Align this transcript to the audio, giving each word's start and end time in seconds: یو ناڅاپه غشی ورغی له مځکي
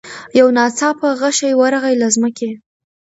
یو 0.39 0.47
ناڅاپه 0.57 1.09
غشی 1.19 1.51
ورغی 1.59 1.95
له 2.01 2.07
مځکي 2.21 2.51